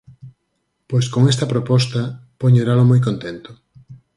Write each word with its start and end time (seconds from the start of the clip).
Pois 0.89 1.05
con 1.13 1.23
esta 1.31 1.49
proposta, 1.53 2.01
poñeralo 2.41 2.83
moi 2.89 2.99
contento. 3.07 3.51